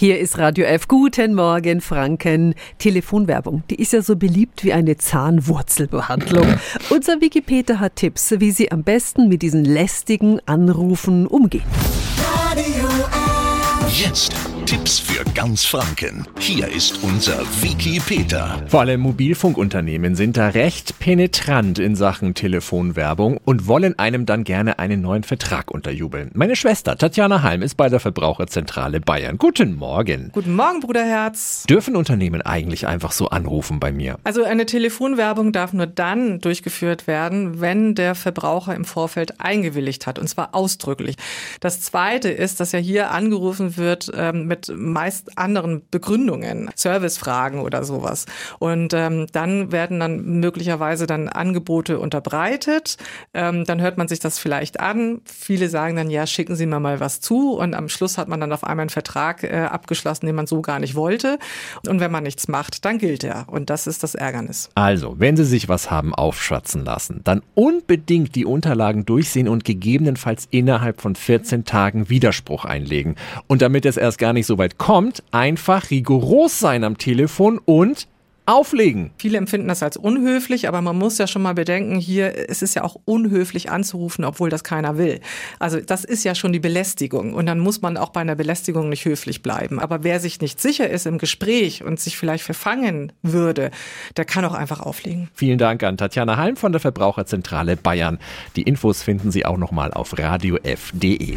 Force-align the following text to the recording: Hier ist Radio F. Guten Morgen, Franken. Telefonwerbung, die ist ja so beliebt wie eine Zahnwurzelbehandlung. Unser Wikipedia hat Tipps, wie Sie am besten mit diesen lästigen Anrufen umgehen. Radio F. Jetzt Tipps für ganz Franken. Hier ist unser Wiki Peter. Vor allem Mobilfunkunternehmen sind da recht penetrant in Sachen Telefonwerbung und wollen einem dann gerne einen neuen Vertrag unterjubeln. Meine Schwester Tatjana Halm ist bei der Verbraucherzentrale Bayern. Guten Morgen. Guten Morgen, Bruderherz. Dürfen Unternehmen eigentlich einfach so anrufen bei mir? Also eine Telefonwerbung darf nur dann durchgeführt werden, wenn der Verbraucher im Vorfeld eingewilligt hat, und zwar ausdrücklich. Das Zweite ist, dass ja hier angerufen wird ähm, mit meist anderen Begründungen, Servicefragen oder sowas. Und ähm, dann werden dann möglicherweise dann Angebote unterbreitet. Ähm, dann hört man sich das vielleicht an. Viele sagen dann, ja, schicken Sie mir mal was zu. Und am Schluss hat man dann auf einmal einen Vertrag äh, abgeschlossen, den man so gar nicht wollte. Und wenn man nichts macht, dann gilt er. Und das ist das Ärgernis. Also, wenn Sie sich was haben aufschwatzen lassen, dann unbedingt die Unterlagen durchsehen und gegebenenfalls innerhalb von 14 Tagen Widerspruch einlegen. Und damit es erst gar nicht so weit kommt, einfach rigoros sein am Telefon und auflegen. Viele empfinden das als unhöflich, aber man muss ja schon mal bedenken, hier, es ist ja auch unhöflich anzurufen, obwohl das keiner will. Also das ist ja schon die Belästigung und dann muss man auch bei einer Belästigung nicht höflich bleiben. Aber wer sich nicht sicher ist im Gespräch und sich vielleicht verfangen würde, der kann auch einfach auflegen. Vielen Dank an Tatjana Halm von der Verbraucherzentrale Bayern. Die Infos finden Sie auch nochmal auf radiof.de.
Hier 0.00 0.20
ist 0.20 0.38
Radio 0.38 0.64
F. 0.64 0.86
Guten 0.86 1.34
Morgen, 1.34 1.80
Franken. 1.80 2.54
Telefonwerbung, 2.78 3.64
die 3.68 3.82
ist 3.82 3.92
ja 3.92 4.00
so 4.00 4.14
beliebt 4.14 4.62
wie 4.62 4.72
eine 4.72 4.96
Zahnwurzelbehandlung. 4.96 6.46
Unser 6.88 7.20
Wikipedia 7.20 7.80
hat 7.80 7.96
Tipps, 7.96 8.32
wie 8.38 8.52
Sie 8.52 8.70
am 8.70 8.84
besten 8.84 9.28
mit 9.28 9.42
diesen 9.42 9.64
lästigen 9.64 10.38
Anrufen 10.46 11.26
umgehen. 11.26 11.64
Radio 12.44 12.86
F. 12.86 14.00
Jetzt 14.00 14.47
Tipps 14.68 14.98
für 14.98 15.24
ganz 15.32 15.64
Franken. 15.64 16.26
Hier 16.38 16.68
ist 16.68 17.02
unser 17.02 17.40
Wiki 17.62 18.02
Peter. 18.04 18.62
Vor 18.66 18.80
allem 18.80 19.00
Mobilfunkunternehmen 19.00 20.14
sind 20.14 20.36
da 20.36 20.48
recht 20.48 20.98
penetrant 20.98 21.78
in 21.78 21.96
Sachen 21.96 22.34
Telefonwerbung 22.34 23.40
und 23.46 23.66
wollen 23.66 23.98
einem 23.98 24.26
dann 24.26 24.44
gerne 24.44 24.78
einen 24.78 25.00
neuen 25.00 25.22
Vertrag 25.22 25.70
unterjubeln. 25.70 26.30
Meine 26.34 26.54
Schwester 26.54 26.98
Tatjana 26.98 27.42
Halm 27.42 27.62
ist 27.62 27.78
bei 27.78 27.88
der 27.88 27.98
Verbraucherzentrale 27.98 29.00
Bayern. 29.00 29.38
Guten 29.38 29.74
Morgen. 29.74 30.28
Guten 30.32 30.54
Morgen, 30.54 30.80
Bruderherz. 30.80 31.64
Dürfen 31.66 31.96
Unternehmen 31.96 32.42
eigentlich 32.42 32.86
einfach 32.86 33.12
so 33.12 33.30
anrufen 33.30 33.80
bei 33.80 33.90
mir? 33.90 34.18
Also 34.24 34.44
eine 34.44 34.66
Telefonwerbung 34.66 35.52
darf 35.52 35.72
nur 35.72 35.86
dann 35.86 36.40
durchgeführt 36.40 37.06
werden, 37.06 37.62
wenn 37.62 37.94
der 37.94 38.14
Verbraucher 38.14 38.74
im 38.74 38.84
Vorfeld 38.84 39.40
eingewilligt 39.40 40.06
hat, 40.06 40.18
und 40.18 40.28
zwar 40.28 40.54
ausdrücklich. 40.54 41.16
Das 41.60 41.80
Zweite 41.80 42.28
ist, 42.28 42.60
dass 42.60 42.72
ja 42.72 42.78
hier 42.78 43.12
angerufen 43.12 43.78
wird 43.78 44.12
ähm, 44.14 44.46
mit 44.46 44.57
meist 44.74 45.38
anderen 45.38 45.82
Begründungen, 45.90 46.70
Servicefragen 46.74 47.60
oder 47.60 47.84
sowas. 47.84 48.26
Und 48.58 48.92
ähm, 48.94 49.26
dann 49.32 49.72
werden 49.72 50.00
dann 50.00 50.40
möglicherweise 50.40 51.06
dann 51.06 51.28
Angebote 51.28 51.98
unterbreitet. 51.98 52.96
Ähm, 53.34 53.64
dann 53.64 53.80
hört 53.80 53.98
man 53.98 54.08
sich 54.08 54.18
das 54.18 54.38
vielleicht 54.38 54.80
an. 54.80 55.20
Viele 55.24 55.68
sagen 55.68 55.96
dann, 55.96 56.10
ja, 56.10 56.26
schicken 56.26 56.56
Sie 56.56 56.66
mir 56.66 56.80
mal 56.80 57.00
was 57.00 57.20
zu. 57.20 57.52
Und 57.52 57.74
am 57.74 57.88
Schluss 57.88 58.18
hat 58.18 58.28
man 58.28 58.40
dann 58.40 58.52
auf 58.52 58.64
einmal 58.64 58.84
einen 58.84 58.90
Vertrag 58.90 59.44
äh, 59.44 59.68
abgeschlossen, 59.70 60.26
den 60.26 60.34
man 60.34 60.46
so 60.46 60.62
gar 60.62 60.78
nicht 60.78 60.94
wollte. 60.94 61.38
Und 61.86 62.00
wenn 62.00 62.10
man 62.10 62.22
nichts 62.24 62.48
macht, 62.48 62.84
dann 62.84 62.98
gilt 62.98 63.24
er. 63.24 63.46
Und 63.48 63.70
das 63.70 63.86
ist 63.86 64.02
das 64.02 64.14
Ärgernis. 64.14 64.70
Also, 64.74 65.16
wenn 65.18 65.36
Sie 65.36 65.44
sich 65.44 65.68
was 65.68 65.90
haben 65.90 66.14
aufschwatzen 66.14 66.84
lassen, 66.84 67.20
dann 67.24 67.42
unbedingt 67.54 68.34
die 68.34 68.44
Unterlagen 68.44 69.04
durchsehen 69.04 69.48
und 69.48 69.64
gegebenenfalls 69.64 70.46
innerhalb 70.50 71.00
von 71.00 71.14
14 71.14 71.64
Tagen 71.64 72.08
Widerspruch 72.08 72.64
einlegen. 72.64 73.16
Und 73.46 73.62
damit 73.62 73.86
es 73.86 73.96
erst 73.96 74.18
gar 74.18 74.32
nicht 74.32 74.46
so 74.48 74.58
weit 74.58 74.78
kommt, 74.78 75.22
einfach 75.30 75.90
rigoros 75.90 76.58
sein 76.58 76.82
am 76.82 76.98
Telefon 76.98 77.60
und 77.64 78.08
auflegen. 78.48 79.10
Viele 79.18 79.36
empfinden 79.36 79.68
das 79.68 79.82
als 79.82 79.96
unhöflich, 79.96 80.68
aber 80.68 80.80
man 80.80 80.96
muss 80.96 81.18
ja 81.18 81.26
schon 81.26 81.42
mal 81.42 81.54
bedenken, 81.54 81.96
hier, 81.96 82.48
es 82.48 82.62
ist 82.62 82.74
ja 82.74 82.82
auch 82.82 82.96
unhöflich 83.04 83.70
anzurufen, 83.70 84.24
obwohl 84.24 84.48
das 84.48 84.64
keiner 84.64 84.96
will. 84.96 85.20
Also 85.58 85.80
das 85.80 86.04
ist 86.04 86.24
ja 86.24 86.34
schon 86.34 86.52
die 86.52 86.58
Belästigung 86.58 87.34
und 87.34 87.46
dann 87.46 87.58
muss 87.58 87.82
man 87.82 87.98
auch 87.98 88.08
bei 88.08 88.22
einer 88.22 88.36
Belästigung 88.36 88.88
nicht 88.88 89.04
höflich 89.04 89.42
bleiben. 89.42 89.78
Aber 89.78 90.02
wer 90.02 90.18
sich 90.18 90.40
nicht 90.40 90.60
sicher 90.60 90.88
ist 90.88 91.06
im 91.06 91.18
Gespräch 91.18 91.84
und 91.84 92.00
sich 92.00 92.16
vielleicht 92.16 92.42
verfangen 92.42 93.12
würde, 93.22 93.70
der 94.16 94.24
kann 94.24 94.46
auch 94.46 94.54
einfach 94.54 94.80
auflegen. 94.80 95.28
Vielen 95.34 95.58
Dank 95.58 95.82
an 95.82 95.98
Tatjana 95.98 96.38
Halm 96.38 96.56
von 96.56 96.72
der 96.72 96.80
Verbraucherzentrale 96.80 97.76
Bayern. 97.76 98.18
Die 98.56 98.62
Infos 98.62 99.02
finden 99.02 99.30
Sie 99.30 99.44
auch 99.44 99.58
nochmal 99.58 99.92
auf 99.92 100.18
radiof.de. 100.18 101.36